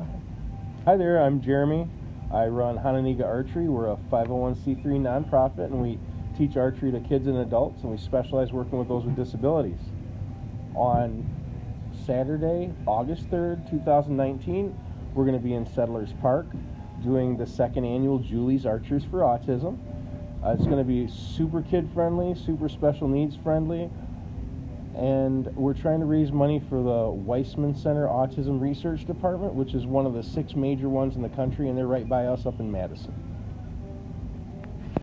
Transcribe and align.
ahead. 0.00 0.20
Hi 0.84 0.96
there, 0.96 1.22
I'm 1.22 1.40
Jeremy. 1.40 1.88
I 2.32 2.46
run 2.46 2.76
Hananiga 2.78 3.24
Archery. 3.24 3.68
We're 3.68 3.92
a 3.92 3.96
501c3 4.10 4.84
nonprofit 4.84 5.66
and 5.66 5.82
we 5.82 5.98
teach 6.36 6.56
archery 6.56 6.92
to 6.92 7.00
kids 7.00 7.26
and 7.26 7.38
adults 7.38 7.82
and 7.82 7.90
we 7.90 7.98
specialize 7.98 8.52
working 8.52 8.78
with 8.78 8.88
those 8.88 9.04
with 9.04 9.16
disabilities. 9.16 9.80
On 10.74 11.28
Saturday, 12.06 12.72
August 12.86 13.28
3rd, 13.30 13.68
2019, 13.70 14.78
we're 15.14 15.24
going 15.24 15.36
to 15.36 15.42
be 15.42 15.54
in 15.54 15.66
Settlers 15.74 16.10
Park 16.20 16.46
doing 17.02 17.36
the 17.36 17.46
second 17.46 17.84
annual 17.84 18.18
Julie's 18.18 18.66
Archers 18.66 19.04
for 19.10 19.20
Autism. 19.20 19.78
Uh, 20.44 20.50
it's 20.50 20.64
going 20.64 20.78
to 20.78 20.84
be 20.84 21.08
super 21.08 21.62
kid 21.62 21.88
friendly, 21.92 22.34
super 22.34 22.68
special 22.68 23.08
needs 23.08 23.36
friendly, 23.36 23.90
and 24.94 25.48
we're 25.54 25.74
trying 25.74 26.00
to 26.00 26.06
raise 26.06 26.32
money 26.32 26.62
for 26.68 26.82
the 26.82 27.12
Waisman 27.28 27.76
Center 27.76 28.06
Autism 28.06 28.60
Research 28.60 29.04
Department, 29.04 29.54
which 29.54 29.74
is 29.74 29.86
one 29.86 30.06
of 30.06 30.14
the 30.14 30.22
six 30.22 30.54
major 30.56 30.88
ones 30.88 31.16
in 31.16 31.22
the 31.22 31.28
country, 31.28 31.68
and 31.68 31.76
they're 31.76 31.86
right 31.86 32.08
by 32.08 32.26
us 32.26 32.46
up 32.46 32.58
in 32.60 32.70
Madison. 32.70 33.12